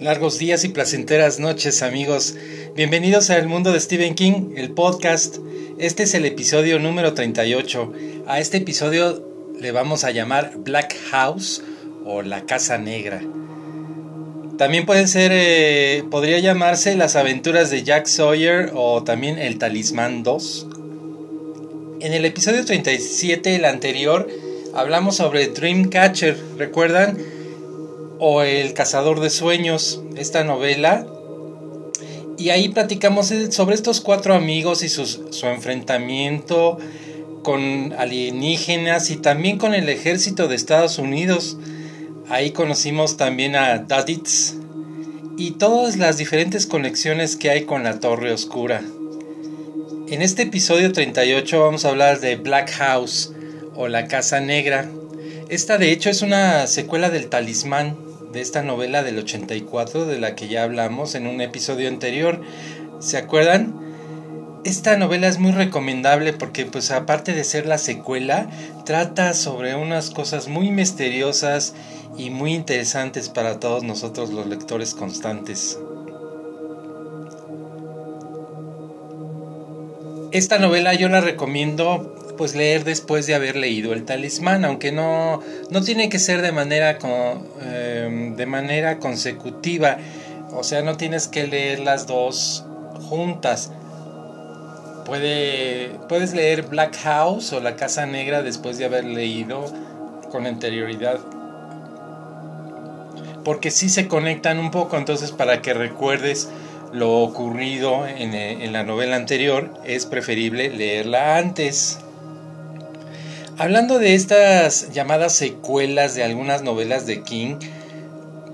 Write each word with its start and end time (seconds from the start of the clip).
Largos 0.00 0.38
días 0.38 0.62
y 0.62 0.68
placenteras 0.68 1.40
noches 1.40 1.82
amigos. 1.82 2.36
Bienvenidos 2.76 3.30
al 3.30 3.48
mundo 3.48 3.72
de 3.72 3.80
Stephen 3.80 4.14
King, 4.14 4.52
el 4.56 4.70
podcast. 4.70 5.38
Este 5.76 6.04
es 6.04 6.14
el 6.14 6.24
episodio 6.24 6.78
número 6.78 7.14
38. 7.14 7.92
A 8.28 8.38
este 8.38 8.58
episodio 8.58 9.26
le 9.60 9.72
vamos 9.72 10.04
a 10.04 10.12
llamar 10.12 10.52
Black 10.58 10.94
House 11.10 11.62
o 12.04 12.22
La 12.22 12.46
Casa 12.46 12.78
Negra. 12.78 13.20
También 14.56 14.86
puede 14.86 15.08
ser, 15.08 15.32
eh, 15.34 16.04
podría 16.08 16.38
llamarse 16.38 16.94
Las 16.94 17.16
aventuras 17.16 17.68
de 17.70 17.82
Jack 17.82 18.06
Sawyer 18.06 18.70
o 18.74 19.02
también 19.02 19.36
El 19.36 19.58
Talismán 19.58 20.22
2. 20.22 20.66
En 22.02 22.12
el 22.12 22.24
episodio 22.24 22.64
37, 22.64 23.56
el 23.56 23.64
anterior, 23.64 24.28
hablamos 24.74 25.16
sobre 25.16 25.48
Dreamcatcher, 25.48 26.38
¿recuerdan? 26.56 27.37
O 28.18 28.42
El 28.42 28.74
cazador 28.74 29.20
de 29.20 29.30
sueños, 29.30 30.02
esta 30.16 30.44
novela. 30.44 31.06
Y 32.36 32.50
ahí 32.50 32.68
platicamos 32.68 33.32
sobre 33.50 33.74
estos 33.74 34.00
cuatro 34.00 34.34
amigos 34.34 34.82
y 34.82 34.88
su 34.88 35.46
enfrentamiento 35.46 36.78
con 37.42 37.94
alienígenas 37.94 39.10
y 39.10 39.16
también 39.16 39.58
con 39.58 39.74
el 39.74 39.88
ejército 39.88 40.48
de 40.48 40.56
Estados 40.56 40.98
Unidos. 40.98 41.56
Ahí 42.28 42.50
conocimos 42.50 43.16
también 43.16 43.56
a 43.56 43.78
Daditz 43.78 44.54
y 45.38 45.52
todas 45.52 45.96
las 45.96 46.18
diferentes 46.18 46.66
conexiones 46.66 47.36
que 47.36 47.50
hay 47.50 47.64
con 47.64 47.84
la 47.84 48.00
Torre 48.00 48.32
Oscura. 48.32 48.82
En 50.08 50.22
este 50.22 50.42
episodio 50.42 50.92
38 50.92 51.60
vamos 51.60 51.84
a 51.84 51.90
hablar 51.90 52.20
de 52.20 52.36
Black 52.36 52.70
House 52.72 53.32
o 53.74 53.88
la 53.88 54.08
Casa 54.08 54.40
Negra. 54.40 54.90
Esta 55.48 55.78
de 55.78 55.92
hecho 55.92 56.10
es 56.10 56.22
una 56.22 56.66
secuela 56.66 57.08
del 57.08 57.28
Talismán, 57.28 57.96
de 58.32 58.40
esta 58.40 58.62
novela 58.62 59.02
del 59.02 59.18
84 59.18 60.06
de 60.06 60.18
la 60.18 60.34
que 60.34 60.48
ya 60.48 60.62
hablamos 60.62 61.14
en 61.14 61.26
un 61.26 61.40
episodio 61.40 61.88
anterior. 61.88 62.40
¿Se 63.00 63.16
acuerdan? 63.16 63.74
Esta 64.64 64.96
novela 64.96 65.28
es 65.28 65.38
muy 65.38 65.52
recomendable 65.52 66.32
porque 66.32 66.66
pues 66.66 66.90
aparte 66.90 67.32
de 67.32 67.44
ser 67.44 67.66
la 67.66 67.78
secuela, 67.78 68.50
trata 68.84 69.32
sobre 69.34 69.74
unas 69.76 70.10
cosas 70.10 70.48
muy 70.48 70.70
misteriosas 70.70 71.74
y 72.16 72.30
muy 72.30 72.54
interesantes 72.54 73.28
para 73.28 73.60
todos 73.60 73.84
nosotros 73.84 74.30
los 74.30 74.46
lectores 74.46 74.94
constantes. 74.94 75.78
Esta 80.32 80.58
novela 80.58 80.92
yo 80.92 81.08
la 81.08 81.22
recomiendo 81.22 82.27
pues 82.38 82.54
leer 82.54 82.84
después 82.84 83.26
de 83.26 83.34
haber 83.34 83.56
leído 83.56 83.92
el 83.92 84.04
talismán, 84.04 84.64
aunque 84.64 84.92
no, 84.92 85.42
no 85.70 85.82
tiene 85.82 86.08
que 86.08 86.18
ser 86.18 86.40
de 86.40 86.52
manera, 86.52 86.96
em, 87.60 88.36
de 88.36 88.46
manera 88.46 88.98
consecutiva, 88.98 89.98
o 90.52 90.62
sea, 90.62 90.80
no 90.80 90.96
tienes 90.96 91.28
que 91.28 91.46
leer 91.46 91.80
las 91.80 92.06
dos 92.06 92.64
juntas. 93.10 93.72
Puede, 95.04 95.90
puedes 96.08 96.32
leer 96.32 96.62
Black 96.62 96.96
House 97.02 97.52
o 97.52 97.60
La 97.60 97.76
Casa 97.76 98.06
Negra 98.06 98.42
después 98.42 98.78
de 98.78 98.84
haber 98.84 99.04
leído 99.04 99.66
con 100.30 100.46
anterioridad. 100.46 101.18
Porque 103.44 103.70
sí 103.70 103.88
se 103.88 104.06
conectan 104.08 104.58
un 104.58 104.70
poco, 104.70 104.96
entonces 104.96 105.32
para 105.32 105.60
que 105.60 105.74
recuerdes 105.74 106.48
lo 106.92 107.18
ocurrido 107.18 108.06
en, 108.06 108.34
en 108.34 108.72
la 108.72 108.84
novela 108.84 109.16
anterior, 109.16 109.70
es 109.84 110.06
preferible 110.06 110.70
leerla 110.70 111.36
antes. 111.38 111.98
Hablando 113.60 113.98
de 113.98 114.14
estas 114.14 114.92
llamadas 114.92 115.32
secuelas 115.34 116.14
de 116.14 116.22
algunas 116.22 116.62
novelas 116.62 117.06
de 117.06 117.22
King, 117.24 117.56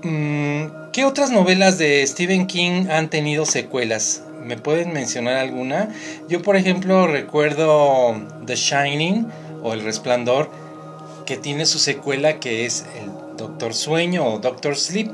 mm, 0.01 0.91
¿qué 0.91 1.05
otras 1.05 1.29
novelas 1.29 1.77
de 1.77 2.05
Stephen 2.07 2.47
King 2.47 2.87
han 2.89 3.11
tenido 3.11 3.45
secuelas? 3.45 4.23
¿Me 4.41 4.57
pueden 4.57 4.93
mencionar 4.93 5.35
alguna? 5.35 5.89
Yo, 6.27 6.41
por 6.41 6.55
ejemplo, 6.55 7.05
recuerdo 7.05 8.15
The 8.47 8.55
Shining 8.55 9.27
o 9.61 9.73
El 9.73 9.83
Resplandor, 9.83 10.49
que 11.27 11.37
tiene 11.37 11.67
su 11.67 11.77
secuela 11.77 12.39
que 12.39 12.65
es 12.65 12.83
El 12.99 13.37
Doctor 13.37 13.75
Sueño 13.75 14.25
o 14.25 14.39
Doctor 14.39 14.75
Sleep. 14.75 15.11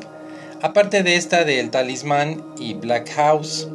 Aparte 0.61 1.03
de 1.03 1.17
esta 1.17 1.43
de 1.43 1.59
El 1.59 1.69
Talismán 1.69 2.41
y 2.57 2.75
Black 2.75 3.09
House. 3.15 3.67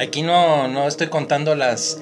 Aquí 0.00 0.22
no, 0.22 0.66
no 0.66 0.88
estoy 0.88 1.06
contando 1.06 1.54
las 1.54 1.98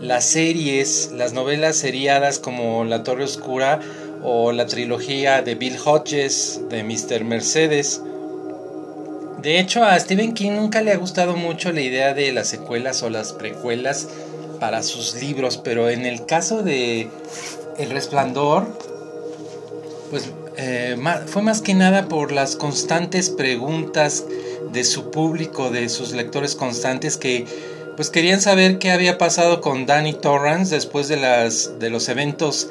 las 0.00 0.24
series, 0.24 1.12
las 1.12 1.32
novelas 1.32 1.76
seriadas 1.76 2.38
como 2.38 2.84
La 2.84 3.02
Torre 3.02 3.24
Oscura 3.24 3.80
o 4.22 4.52
la 4.52 4.66
trilogía 4.66 5.42
de 5.42 5.54
Bill 5.54 5.76
Hodges 5.84 6.60
de 6.68 6.82
Mr. 6.82 7.24
Mercedes. 7.24 8.00
De 9.38 9.60
hecho, 9.60 9.84
a 9.84 9.98
Stephen 10.00 10.32
King 10.32 10.52
nunca 10.52 10.80
le 10.80 10.92
ha 10.92 10.96
gustado 10.96 11.36
mucho 11.36 11.70
la 11.72 11.82
idea 11.82 12.14
de 12.14 12.32
las 12.32 12.48
secuelas 12.48 13.02
o 13.02 13.10
las 13.10 13.32
precuelas 13.32 14.08
para 14.58 14.82
sus 14.82 15.16
libros, 15.16 15.58
pero 15.58 15.90
en 15.90 16.06
el 16.06 16.24
caso 16.24 16.62
de 16.62 17.10
El 17.76 17.90
Resplandor, 17.90 18.66
pues 20.10 20.30
eh, 20.56 20.96
fue 21.26 21.42
más 21.42 21.60
que 21.60 21.74
nada 21.74 22.08
por 22.08 22.32
las 22.32 22.56
constantes 22.56 23.28
preguntas 23.28 24.24
de 24.72 24.84
su 24.84 25.10
público, 25.10 25.70
de 25.70 25.88
sus 25.88 26.12
lectores 26.12 26.54
constantes 26.54 27.16
que 27.16 27.44
pues 27.96 28.10
querían 28.10 28.40
saber 28.40 28.78
qué 28.78 28.90
había 28.90 29.18
pasado 29.18 29.60
con 29.60 29.86
Danny 29.86 30.14
Torrance 30.14 30.74
después 30.74 31.08
de, 31.08 31.16
las, 31.16 31.78
de 31.78 31.90
los 31.90 32.08
eventos 32.08 32.68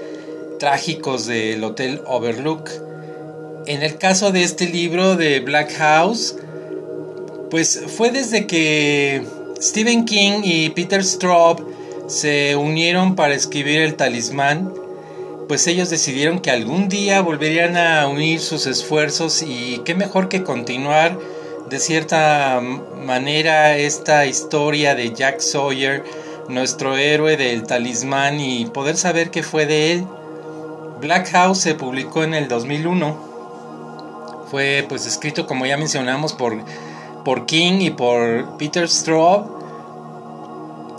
trágicos 0.60 1.26
del 1.28 1.64
Hotel 1.64 2.02
Overlook. 2.06 2.70
En 3.66 3.84
el 3.84 3.98
caso 3.98 4.32
de 4.32 4.44
este 4.44 4.68
libro 4.68 5.16
de 5.16 5.40
Black 5.40 5.74
House, 5.78 6.36
pues 7.50 7.84
fue 7.88 8.12
desde 8.12 8.48
que 8.48 9.24
Stephen 9.62 10.06
King 10.06 10.42
y 10.44 10.70
Peter 10.72 11.04
Straub 11.04 11.66
se 12.08 12.56
unieron 12.58 13.16
para 13.16 13.34
escribir 13.34 13.80
El 13.82 13.96
Talismán, 13.96 14.74
pues 15.48 15.68
ellos 15.68 15.90
decidieron 15.90 16.40
que 16.40 16.52
algún 16.52 16.90
día 16.90 17.22
volverían 17.22 17.78
a 17.78 18.08
unir 18.08 18.42
sus 18.42 18.66
esfuerzos 18.66 19.42
y 19.42 19.82
qué 19.86 19.96
mejor 19.96 20.28
que 20.28 20.44
continuar 20.44 21.18
de 21.70 21.80
cierta 21.80 22.62
manera 22.62 23.78
esta 23.78 24.26
historia 24.26 24.96
de 24.96 25.14
Jack 25.14 25.40
Sawyer, 25.40 26.04
nuestro 26.50 26.98
héroe 26.98 27.38
del 27.38 27.64
talismán 27.64 28.40
y 28.40 28.66
poder 28.66 28.98
saber 28.98 29.32
qué 29.32 29.44
fue 29.44 29.66
de 29.66 29.94
él. 29.94 30.08
Black 31.00 31.32
House 31.32 31.60
se 31.60 31.76
publicó 31.76 32.24
en 32.24 32.34
el 32.34 32.48
2001. 32.48 33.34
Fue 34.50 34.86
pues 34.88 35.06
escrito 35.06 35.48
como 35.48 35.66
ya 35.66 35.78
mencionamos 35.78 36.34
por, 36.34 36.64
por 37.26 37.46
King 37.46 37.82
y 37.82 37.90
por 37.90 38.58
Peter 38.58 38.88
Straub. 38.88 39.64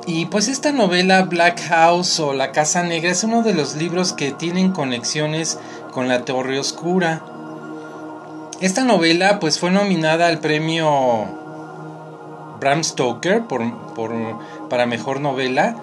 Y 0.07 0.27
pues 0.27 0.49
esta 0.49 0.73
novela 0.73 1.23
Black 1.23 1.63
House 1.69 2.21
o 2.21 2.35
La 2.35 2.53
Casa 2.53 2.83
Negra 2.83 3.11
es 3.11 3.25
uno 3.25 3.43
de 3.43 3.55
los 3.55 3.77
libros 3.77 4.13
que 4.13 4.33
tienen 4.33 4.73
conexiones 4.73 5.59
con 5.93 6.09
la 6.09 6.25
Torre 6.25 6.59
Oscura. 6.59 7.23
Esta 8.61 8.85
novela 8.85 9.41
pues 9.41 9.59
fue 9.59 9.71
nominada 9.71 10.29
al 10.29 10.39
premio 10.39 11.27
Bram 12.61 12.85
Stoker 12.85 13.43
por, 13.43 13.63
para 14.69 14.87
mejor 14.87 15.21
novela. 15.21 15.77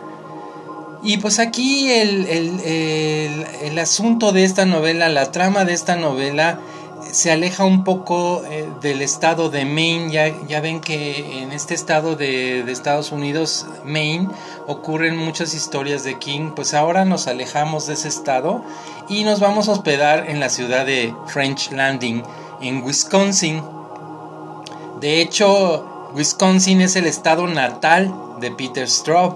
Y 1.04 1.18
pues 1.18 1.40
aquí 1.40 1.92
el, 1.92 2.28
el, 2.28 3.80
asunto 3.80 4.32
de 4.32 4.44
esta 4.44 4.66
novela, 4.66 5.10
la 5.10 5.32
trama 5.32 5.66
de 5.66 5.74
esta 5.74 5.96
novela 5.96 6.60
se 7.12 7.32
aleja 7.32 7.66
un 7.66 7.84
poco 7.84 8.44
eh, 8.46 8.70
del 8.82 9.02
estado 9.02 9.50
de 9.50 9.66
Maine. 9.66 10.12
Ya, 10.12 10.32
ya, 10.48 10.62
ven 10.62 10.80
que 10.80 11.42
en 11.42 11.52
este 11.52 11.74
estado 11.74 12.16
de, 12.16 12.64
de, 12.64 12.72
Estados 12.72 13.12
Unidos, 13.12 13.66
Maine, 13.84 14.30
ocurren 14.68 15.18
muchas 15.18 15.56
historias 15.56 16.04
de 16.04 16.20
King. 16.20 16.52
Pues 16.56 16.76
ahora 16.76 17.04
nos 17.04 17.28
alejamos 17.28 17.88
de 17.88 17.96
ese 17.96 18.08
estado 18.08 18.64
y 19.10 19.24
nos 19.24 19.40
vamos 19.40 19.68
a 19.68 19.72
hospedar 19.72 20.30
en 20.30 20.40
la 20.40 20.50
ciudad 20.50 20.86
de 20.86 21.14
French 21.28 21.72
Landing 21.72 22.24
en 22.62 22.84
Wisconsin. 22.84 23.64
De 25.00 25.22
hecho, 25.22 26.10
Wisconsin 26.16 26.82
es 26.82 26.96
el 26.96 27.08
estado 27.08 27.48
natal 27.48 28.14
de 28.40 28.52
Peter 28.52 28.88
Straub. 28.88 29.36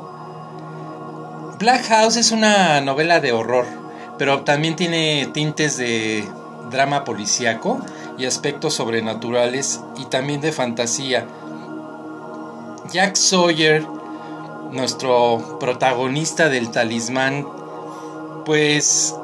Black 1.60 1.86
House 1.88 2.18
es 2.18 2.32
una 2.32 2.82
novela 2.82 3.20
de 3.20 3.32
horror, 3.32 3.66
pero 4.18 4.42
también 4.42 4.76
tiene 4.76 5.28
tintes 5.34 5.78
de 5.78 6.28
drama 6.70 7.04
policíaco 7.04 7.80
y 8.18 8.26
aspectos 8.26 8.74
sobrenaturales 8.74 9.82
y 9.98 10.06
también 10.06 10.42
de 10.42 10.52
fantasía. 10.52 11.26
Jack 12.92 13.16
Sawyer, 13.16 13.86
nuestro 14.72 15.58
protagonista 15.60 16.50
del 16.50 16.72
talismán, 16.72 17.48
pues 18.46 19.16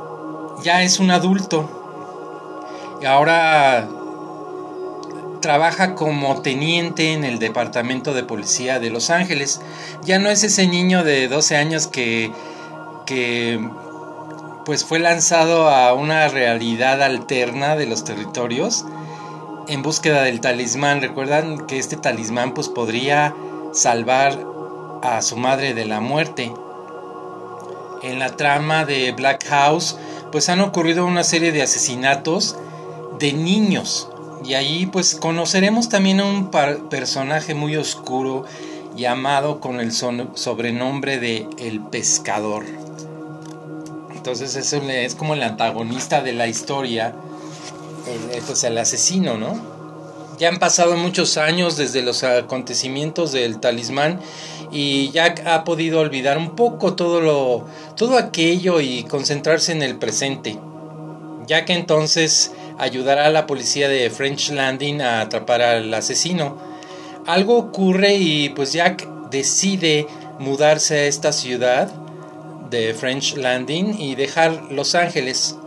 ya 0.63 0.83
es 0.83 0.99
un 0.99 1.11
adulto 1.11 1.80
ahora 3.05 3.87
trabaja 5.41 5.95
como 5.95 6.41
teniente 6.41 7.13
en 7.13 7.23
el 7.23 7.39
departamento 7.39 8.13
de 8.13 8.23
policía 8.23 8.79
de 8.79 8.89
Los 8.89 9.09
Ángeles. 9.09 9.59
Ya 10.03 10.19
no 10.19 10.29
es 10.29 10.43
ese 10.43 10.67
niño 10.67 11.03
de 11.03 11.27
12 11.27 11.57
años 11.57 11.87
que, 11.87 12.31
pues 14.65 14.85
fue 14.85 14.99
lanzado 14.99 15.69
a 15.69 15.93
una 15.93 16.27
realidad 16.27 17.01
alterna 17.01 17.75
de 17.75 17.87
los 17.87 18.03
territorios 18.03 18.85
en 19.67 19.81
búsqueda 19.81 20.21
del 20.23 20.39
talismán. 20.39 21.01
Recuerdan 21.01 21.65
que 21.65 21.79
este 21.79 21.97
talismán 21.97 22.53
pues 22.53 22.69
podría 22.69 23.35
salvar 23.73 24.39
a 25.01 25.21
su 25.21 25.35
madre 25.35 25.73
de 25.73 25.85
la 25.85 25.99
muerte. 25.99 26.53
En 28.03 28.19
la 28.19 28.35
trama 28.35 28.85
de 28.85 29.11
Black 29.11 29.47
House 29.47 29.97
pues 30.31 30.49
han 30.49 30.61
ocurrido 30.61 31.05
una 31.05 31.23
serie 31.23 31.51
de 31.51 31.61
asesinatos 31.61 32.55
de 33.21 33.31
niños. 33.31 34.09
Y 34.43 34.55
ahí 34.55 34.87
pues 34.87 35.15
conoceremos 35.15 35.87
también 35.87 36.19
a 36.19 36.25
un 36.25 36.49
personaje 36.89 37.53
muy 37.53 37.77
oscuro 37.77 38.43
llamado 38.97 39.59
con 39.59 39.79
el 39.79 39.93
sobrenombre 39.93 41.19
de 41.19 41.47
El 41.57 41.79
Pescador. 41.79 42.65
Entonces 44.13 44.55
es 44.73 45.15
como 45.15 45.35
el 45.35 45.43
antagonista 45.43 46.21
de 46.21 46.33
la 46.33 46.47
historia, 46.47 47.15
el, 48.33 48.41
pues 48.41 48.63
el 48.63 48.77
asesino, 48.77 49.37
¿no? 49.37 49.71
Ya 50.37 50.49
han 50.49 50.57
pasado 50.57 50.97
muchos 50.97 51.37
años 51.37 51.77
desde 51.77 52.01
los 52.01 52.23
acontecimientos 52.23 53.31
del 53.31 53.59
talismán 53.59 54.19
y 54.71 55.11
Jack 55.11 55.45
ha 55.45 55.63
podido 55.63 55.99
olvidar 55.99 56.39
un 56.39 56.55
poco 56.55 56.95
todo 56.95 57.21
lo 57.21 57.65
todo 57.95 58.17
aquello 58.17 58.81
y 58.81 59.03
concentrarse 59.03 59.71
en 59.71 59.83
el 59.83 59.97
presente. 59.97 60.57
Jack 61.45 61.69
entonces 61.69 62.51
ayudará 62.77 63.25
a 63.25 63.31
la 63.31 63.47
policía 63.47 63.87
de 63.89 64.09
French 64.09 64.51
Landing 64.51 65.01
a 65.01 65.21
atrapar 65.21 65.61
al 65.61 65.93
asesino. 65.93 66.57
Algo 67.25 67.57
ocurre 67.57 68.15
y 68.15 68.49
pues 68.49 68.73
Jack 68.73 69.07
decide 69.29 70.07
mudarse 70.39 70.95
a 70.95 71.05
esta 71.05 71.31
ciudad 71.31 71.91
de 72.69 72.93
French 72.93 73.35
Landing 73.35 73.99
y 73.99 74.15
dejar 74.15 74.71
Los 74.71 74.95
Ángeles. 74.95 75.57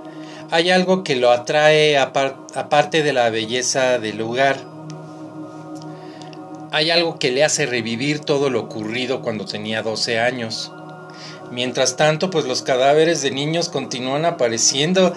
Hay 0.51 0.71
algo 0.71 1.05
que 1.05 1.17
lo 1.17 1.31
atrae 1.31 1.97
aparte 1.99 3.03
de 3.03 3.13
la 3.13 3.31
belleza 3.31 3.99
del 3.99 4.19
lugar. 4.19 4.57
Hay 6.73 6.91
algo 6.91 7.19
que 7.19 7.31
le 7.31 7.45
hace 7.45 7.67
revivir 7.67 8.21
todo 8.21 8.51
lo 8.51 8.61
ocurrido 8.61 9.23
cuando 9.23 9.45
tenía 9.45 9.83
12 9.83 10.19
años. 10.19 10.73
Mientras 11.51 11.97
tanto, 11.97 12.31
pues 12.31 12.47
los 12.47 12.63
cadáveres 12.63 13.23
de 13.23 13.31
niños 13.31 13.69
continúan 13.69 14.25
apareciendo 14.25 15.15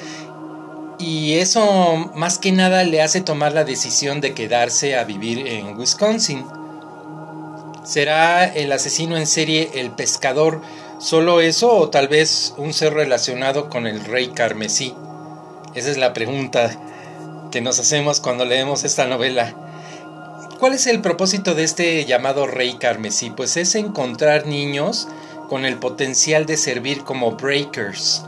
y 1.08 1.36
eso 1.36 2.12
más 2.16 2.38
que 2.38 2.52
nada 2.52 2.84
le 2.84 3.02
hace 3.02 3.22
tomar 3.22 3.54
la 3.54 3.64
decisión 3.64 4.20
de 4.20 4.34
quedarse 4.34 4.98
a 4.98 5.06
vivir 5.06 5.48
en 5.48 5.78
Wisconsin. 5.78 6.46
¿Será 7.86 8.44
el 8.44 8.70
asesino 8.74 9.16
en 9.16 9.26
serie 9.26 9.72
el 9.76 9.92
pescador 9.92 10.62
solo 11.00 11.40
eso 11.40 11.74
o 11.74 11.90
tal 11.90 12.10
vez 12.10 12.54
un 12.58 12.74
ser 12.74 12.94
relacionado 12.94 13.70
con 13.70 13.88
el 13.88 14.04
rey 14.04 14.28
carmesí? 14.28 14.94
Esa 15.76 15.92
es 15.92 15.98
la 15.98 16.12
pregunta 16.12 16.78
que 17.52 17.62
nos 17.62 17.80
hacemos 17.80 18.20
cuando 18.20 18.44
leemos 18.44 18.84
esta 18.84 19.08
novela. 19.08 19.56
¿Cuál 20.60 20.74
es 20.74 20.88
el 20.88 21.00
propósito 21.00 21.56
de 21.56 21.64
este 21.64 22.04
llamado 22.04 22.48
rey 22.48 22.74
carmesí? 22.74 23.30
Pues 23.30 23.56
es 23.56 23.76
encontrar 23.76 24.46
niños 24.46 25.08
con 25.48 25.64
el 25.64 25.78
potencial 25.78 26.46
de 26.46 26.58
servir 26.58 27.06
como 27.06 27.38
breakers. 27.38 28.24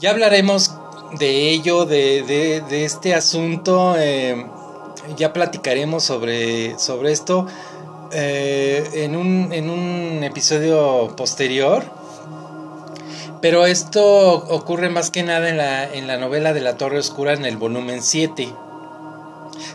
Ya 0.00 0.10
hablaremos 0.10 0.74
de 1.18 1.50
ello, 1.50 1.86
de, 1.86 2.62
este 2.84 3.14
asunto. 3.14 3.94
Eh, 3.98 4.46
ya 5.16 5.32
platicaremos 5.32 6.02
sobre, 6.02 6.78
sobre 6.78 7.12
esto 7.12 7.46
eh, 8.12 8.88
en, 8.94 9.16
un, 9.16 9.52
en 9.52 9.70
un 9.70 10.24
episodio 10.24 11.14
posterior. 11.16 11.84
Pero 13.40 13.66
esto 13.66 14.04
ocurre 14.04 14.88
más 14.88 15.10
que 15.10 15.22
nada 15.22 15.50
en 15.50 15.58
la, 15.58 15.84
en 15.84 16.06
la 16.06 16.16
novela 16.16 16.54
de 16.54 16.62
la 16.62 16.78
Torre 16.78 16.98
Oscura 16.98 17.34
en 17.34 17.44
el 17.44 17.58
volumen 17.58 18.02
7. 18.02 18.48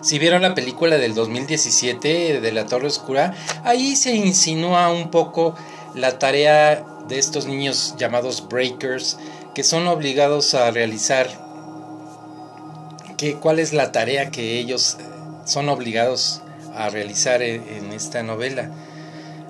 Si 0.02 0.18
vieron 0.18 0.42
la 0.42 0.56
película 0.56 0.98
del 0.98 1.14
2017 1.14 2.42
de 2.42 2.52
la 2.52 2.66
Torre 2.66 2.88
Oscura, 2.88 3.36
ahí 3.64 3.96
se 3.96 4.16
insinúa 4.16 4.90
un 4.90 5.12
poco 5.12 5.56
la 5.94 6.18
tarea 6.18 6.84
de 7.08 7.20
estos 7.20 7.46
niños 7.46 7.96
llamados 7.98 8.48
breakers 8.48 9.18
que 9.60 9.66
son 9.66 9.90
obligados 9.90 10.54
a 10.54 10.72
realizar, 10.72 11.28
que, 13.18 13.34
cuál 13.34 13.60
es 13.60 13.74
la 13.74 13.92
tarea 13.92 14.32
que 14.32 14.58
ellos 14.58 14.96
son 15.44 15.68
obligados 15.68 16.42
a 16.74 16.90
realizar 16.90 17.42
en, 17.42 17.92
esta 17.92 18.24
novela. 18.24 18.72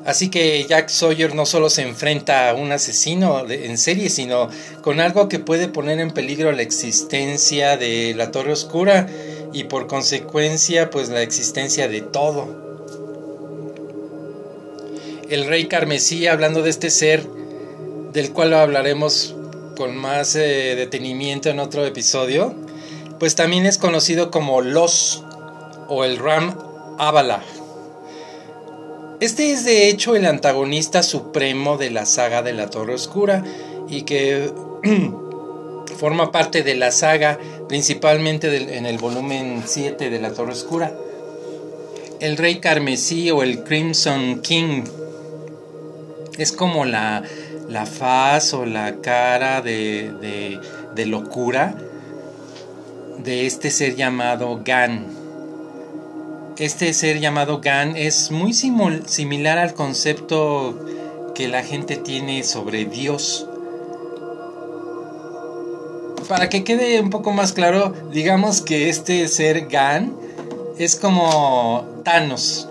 Así 0.07 0.29
que 0.29 0.65
Jack 0.67 0.89
Sawyer 0.89 1.35
no 1.35 1.45
solo 1.45 1.69
se 1.69 1.83
enfrenta 1.83 2.49
a 2.49 2.55
un 2.55 2.71
asesino 2.71 3.47
en 3.47 3.77
serie, 3.77 4.09
sino 4.09 4.49
con 4.81 4.99
algo 4.99 5.29
que 5.29 5.37
puede 5.37 5.67
poner 5.67 5.99
en 5.99 6.09
peligro 6.09 6.51
la 6.53 6.63
existencia 6.63 7.77
de 7.77 8.15
la 8.15 8.31
Torre 8.31 8.53
Oscura 8.53 9.05
y 9.53 9.65
por 9.65 9.85
consecuencia 9.85 10.89
pues 10.89 11.09
la 11.09 11.21
existencia 11.21 11.87
de 11.87 12.01
todo. 12.01 12.47
El 15.29 15.45
rey 15.45 15.67
carmesí, 15.67 16.25
hablando 16.25 16.63
de 16.63 16.71
este 16.71 16.89
ser, 16.89 17.27
del 18.11 18.31
cual 18.31 18.55
hablaremos 18.55 19.35
con 19.79 19.95
más 19.95 20.35
eh, 20.35 20.75
detenimiento 20.75 21.47
en 21.49 21.61
otro 21.61 21.85
episodio, 21.85 22.53
pues 23.17 23.35
también 23.35 23.65
es 23.65 23.77
conocido 23.77 24.29
como 24.29 24.59
Los 24.59 25.23
o 25.87 26.03
el 26.03 26.17
Ram 26.17 26.53
Avala. 26.97 27.41
Este 29.21 29.53
es 29.53 29.63
de 29.63 29.87
hecho 29.87 30.17
el 30.17 30.25
antagonista 30.25 31.01
supremo 31.01 31.77
de 31.77 31.91
la 31.91 32.05
saga 32.05 32.41
de 32.41 32.51
la 32.51 32.69
Torre 32.69 32.95
Oscura 32.95 33.45
y 33.87 34.01
que 34.01 34.51
forma 35.97 36.33
parte 36.33 36.61
de 36.61 36.75
la 36.75 36.91
saga 36.91 37.39
principalmente 37.69 38.77
en 38.77 38.85
el 38.85 38.97
volumen 38.97 39.63
7 39.65 40.09
de 40.09 40.19
la 40.19 40.33
Torre 40.33 40.51
Oscura. 40.51 40.93
El 42.19 42.35
rey 42.35 42.59
carmesí 42.59 43.31
o 43.31 43.43
el 43.43 43.63
Crimson 43.63 44.41
King 44.41 44.83
es 46.37 46.51
como 46.51 46.83
la 46.83 47.23
la 47.69 47.85
faz 47.85 48.53
o 48.53 48.65
la 48.65 48.95
cara 48.97 49.61
de, 49.61 50.59
de, 50.95 51.05
locura 51.05 51.75
de 53.19 53.45
este 53.45 53.71
ser 53.71 53.95
llamado 53.95 54.61
Gan. 54.65 55.05
Este 56.57 56.93
ser 56.93 57.19
llamado 57.19 57.61
Gan 57.61 57.95
es 57.95 58.31
muy 58.31 58.53
similar 58.53 59.59
al 59.59 59.73
concepto 59.75 60.77
que 61.35 61.47
la 61.47 61.63
gente 61.63 61.95
tiene 61.95 62.43
sobre 62.43 62.85
Dios. 62.85 63.47
Para 66.27 66.49
que 66.49 66.63
quede 66.63 66.99
un 66.99 67.09
poco 67.09 67.31
más 67.31 67.53
claro, 67.53 67.93
digamos 68.11 68.61
que 68.61 68.89
este 68.89 69.27
ser 69.27 69.67
Gan 69.67 70.15
es 70.77 70.95
como 70.95 71.85
Thanos, 72.03 72.68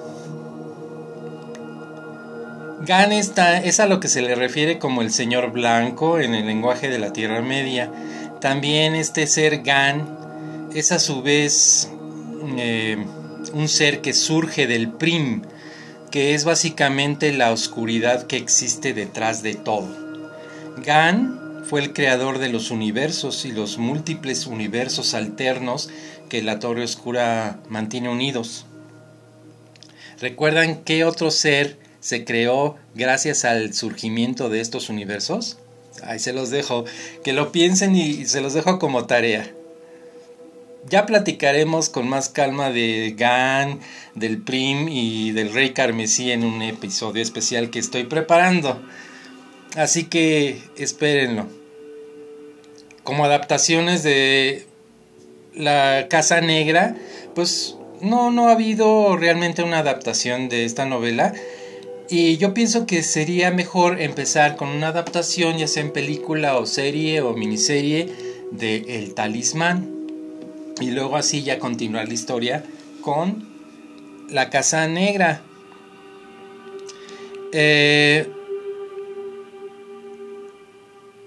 Gan 2.89 3.13
está, 3.13 3.59
es 3.59 3.81
a 3.81 3.87
lo 3.87 4.01
que 4.01 4.09
se 4.09 4.23
le 4.23 4.35
refiere 4.35 4.79
como 4.79 5.03
el 5.03 5.13
señor 5.13 5.53
blanco 5.53 6.21
en 6.21 6.35
el 6.35 6.47
lenguaje 6.47 6.89
de 6.89 6.99
la 6.99 7.13
Tierra 7.13 7.43
Media. 7.43 7.93
También 8.41 8.95
este 8.95 9.27
ser 9.27 9.63
Gan 9.63 10.71
es 10.73 10.91
a 10.91 10.99
su 10.99 11.21
vez 11.21 11.91
eh, 12.57 12.97
un 13.53 13.69
ser 13.69 14.01
que 14.01 14.15
surge 14.15 14.67
del 14.67 14.89
Prim, 14.91 15.43
que 16.11 16.33
es 16.33 16.47
básicamente 16.47 17.31
la 17.35 17.53
oscuridad 17.53 18.27
que 18.27 18.39
existe 18.39 18.95
detrás 18.95 19.43
de 19.43 19.55
todo. 19.55 19.87
Gan 20.83 21.65
fue 21.69 21.83
el 21.83 21.93
creador 21.93 22.39
de 22.39 22.49
los 22.49 22.71
universos 22.71 23.45
y 23.45 23.53
los 23.53 23.77
múltiples 23.77 24.47
universos 24.47 25.13
alternos 25.13 25.91
que 26.31 26.41
la 26.41 26.59
Torre 26.59 26.85
Oscura 26.85 27.59
mantiene 27.69 28.09
unidos. 28.09 28.65
¿Recuerdan 30.23 30.85
qué 30.85 31.05
otro 31.05 31.31
ser 31.31 31.87
se 32.01 32.25
creó 32.25 32.77
gracias 32.95 33.45
al 33.45 33.75
surgimiento 33.75 34.49
de 34.49 34.61
estos 34.61 34.89
universos? 34.89 35.59
Ahí 36.03 36.19
se 36.19 36.33
los 36.33 36.51
dejo, 36.51 36.85
que 37.25 37.33
lo 37.33 37.51
piensen 37.53 37.97
y 37.97 38.27
se 38.27 38.41
los 38.41 38.55
dejo 38.55 38.79
como 38.79 39.07
tarea. 39.07 39.51
Ya 40.89 41.07
platicaremos 41.07 41.89
con 41.89 42.09
más 42.09 42.29
calma 42.29 42.71
de 42.71 43.15
Gan, 43.17 43.81
del 44.15 44.41
Prim 44.41 44.89
y 44.89 45.33
del 45.33 45.53
Rey 45.53 45.71
Carmesí 45.71 46.31
en 46.31 46.45
un 46.45 46.63
episodio 46.63 47.23
especial 47.23 47.71
que 47.71 47.79
estoy 47.79 48.05
preparando. 48.05 48.81
Así 49.77 50.05
que 50.05 50.63
espérenlo. 50.77 51.47
Como 53.03 53.25
adaptaciones 53.25 54.03
de 54.03 54.67
La 55.55 56.07
Casa 56.09 56.41
Negra, 56.41 56.97
pues 57.35 57.77
no, 58.01 58.31
no 58.31 58.49
ha 58.49 58.53
habido 58.53 59.17
realmente 59.17 59.63
una 59.63 59.81
adaptación 59.81 60.49
de 60.49 60.65
esta 60.65 60.87
novela 60.87 61.35
y 62.11 62.37
yo 62.39 62.55
pienso 62.55 62.87
que 62.87 63.03
sería 63.03 63.51
mejor 63.51 64.01
empezar 64.01 64.57
con 64.57 64.69
una 64.69 64.89
adaptación, 64.89 65.59
ya 65.59 65.69
sea 65.69 65.83
en 65.83 65.93
película 65.93 66.57
o 66.57 66.67
serie 66.67 67.21
o 67.21 67.35
miniserie, 67.35 68.09
de 68.51 68.77
El 68.89 69.15
Talismán. 69.15 69.95
Y 70.81 70.91
luego 70.91 71.17
así 71.17 71.43
ya 71.43 71.59
continuar 71.59 72.09
la 72.09 72.15
historia 72.15 72.65
con 73.03 73.49
La 74.31 74.49
Casa 74.49 74.87
Negra. 74.89 75.43
Eh, 77.53 78.29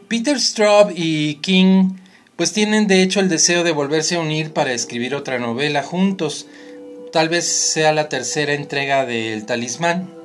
Peter 0.08 0.40
Straub 0.40 0.94
y 0.96 1.36
King 1.36 1.90
pues 2.36 2.54
tienen 2.54 2.88
de 2.88 3.04
hecho 3.04 3.20
el 3.20 3.30
deseo 3.30 3.64
de 3.64 3.72
volverse 3.72 4.16
a 4.16 4.20
unir 4.20 4.52
para 4.52 4.74
escribir 4.74 5.14
otra 5.14 5.38
novela 5.38 5.84
juntos. 5.84 6.48
Tal 7.12 7.30
vez 7.30 7.46
sea 7.46 7.94
la 7.94 8.10
tercera 8.10 8.54
entrega 8.54 9.06
del 9.06 9.46
Talismán. 9.46 10.21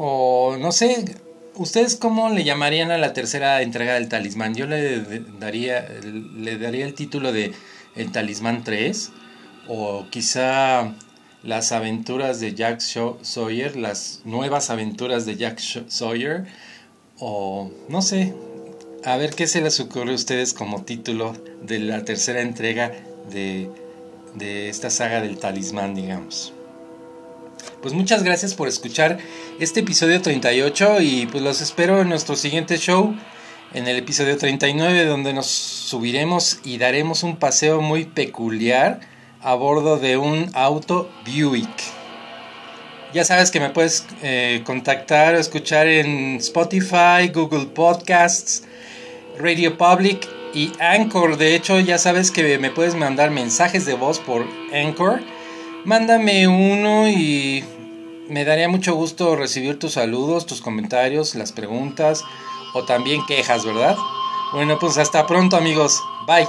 O 0.00 0.56
no 0.60 0.70
sé, 0.70 1.16
¿ustedes 1.56 1.96
cómo 1.96 2.30
le 2.30 2.44
llamarían 2.44 2.92
a 2.92 2.98
la 2.98 3.12
tercera 3.12 3.62
entrega 3.62 3.94
del 3.94 4.08
Talismán? 4.08 4.54
Yo 4.54 4.66
le 4.66 5.00
daría, 5.40 5.88
le 6.36 6.56
daría 6.56 6.86
el 6.86 6.94
título 6.94 7.32
de 7.32 7.52
El 7.96 8.12
Talismán 8.12 8.62
3 8.62 9.10
o 9.66 10.06
quizá 10.08 10.94
las 11.42 11.72
aventuras 11.72 12.38
de 12.38 12.54
Jack 12.54 12.78
Sawyer, 12.78 13.76
las 13.76 14.20
nuevas 14.24 14.70
aventuras 14.70 15.26
de 15.26 15.36
Jack 15.36 15.58
Sawyer 15.58 16.46
o 17.18 17.68
no 17.88 18.00
sé, 18.00 18.34
a 19.04 19.16
ver 19.16 19.34
qué 19.34 19.48
se 19.48 19.60
les 19.60 19.80
ocurre 19.80 20.12
a 20.12 20.14
ustedes 20.14 20.54
como 20.54 20.84
título 20.84 21.32
de 21.62 21.80
la 21.80 22.04
tercera 22.04 22.40
entrega 22.40 22.92
de, 23.32 23.68
de 24.36 24.68
esta 24.68 24.90
saga 24.90 25.20
del 25.20 25.38
talismán, 25.38 25.96
digamos. 25.96 26.52
Pues 27.80 27.94
muchas 27.94 28.24
gracias 28.24 28.54
por 28.54 28.66
escuchar 28.66 29.18
este 29.60 29.80
episodio 29.80 30.20
38 30.20 31.00
y 31.00 31.26
pues 31.26 31.44
los 31.44 31.60
espero 31.60 32.00
en 32.00 32.08
nuestro 32.08 32.34
siguiente 32.34 32.76
show, 32.76 33.14
en 33.72 33.86
el 33.86 33.96
episodio 33.98 34.36
39, 34.36 35.04
donde 35.04 35.32
nos 35.32 35.46
subiremos 35.46 36.58
y 36.64 36.78
daremos 36.78 37.22
un 37.22 37.36
paseo 37.36 37.80
muy 37.80 38.04
peculiar 38.04 38.98
a 39.40 39.54
bordo 39.54 39.96
de 39.96 40.16
un 40.16 40.50
auto 40.54 41.08
Buick. 41.24 41.68
Ya 43.14 43.22
sabes 43.24 43.52
que 43.52 43.60
me 43.60 43.70
puedes 43.70 44.04
eh, 44.22 44.62
contactar 44.66 45.36
o 45.36 45.38
escuchar 45.38 45.86
en 45.86 46.34
Spotify, 46.38 47.28
Google 47.32 47.66
Podcasts, 47.66 48.64
Radio 49.38 49.78
Public 49.78 50.28
y 50.52 50.72
Anchor. 50.80 51.36
De 51.36 51.54
hecho, 51.54 51.78
ya 51.78 51.98
sabes 51.98 52.32
que 52.32 52.58
me 52.58 52.72
puedes 52.72 52.96
mandar 52.96 53.30
mensajes 53.30 53.86
de 53.86 53.94
voz 53.94 54.18
por 54.18 54.44
Anchor. 54.74 55.20
Mándame 55.88 56.46
uno 56.46 57.08
y 57.08 57.64
me 58.28 58.44
daría 58.44 58.68
mucho 58.68 58.94
gusto 58.94 59.36
recibir 59.36 59.78
tus 59.78 59.94
saludos, 59.94 60.44
tus 60.44 60.60
comentarios, 60.60 61.34
las 61.34 61.50
preguntas 61.52 62.26
o 62.74 62.84
también 62.84 63.24
quejas, 63.26 63.64
¿verdad? 63.64 63.96
Bueno, 64.52 64.78
pues 64.78 64.98
hasta 64.98 65.26
pronto 65.26 65.56
amigos. 65.56 65.98
Bye. 66.26 66.46